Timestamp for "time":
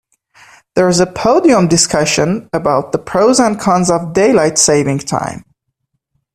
4.97-5.45